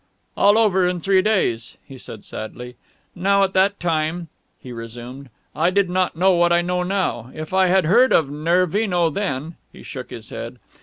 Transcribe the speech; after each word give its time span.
"All 0.35 0.57
over 0.57 0.87
in 0.87 0.99
three 0.99 1.21
days," 1.21 1.77
he 1.85 1.95
said 1.99 2.23
sadly. 2.25 2.75
"Now 3.13 3.43
at 3.43 3.53
that 3.53 3.79
time," 3.79 4.29
he 4.59 4.71
resumed, 4.71 5.29
"I 5.55 5.69
did 5.69 5.91
not 5.91 6.15
know 6.15 6.31
what 6.33 6.51
I 6.51 6.63
know 6.63 6.81
now. 6.81 7.29
If 7.35 7.53
I 7.53 7.67
had 7.67 7.85
heard 7.85 8.11
of 8.11 8.27
Nervino 8.27 9.11
then...." 9.11 9.57
He 9.71 9.83
shook 9.83 10.09
his 10.09 10.31
head. 10.31 10.57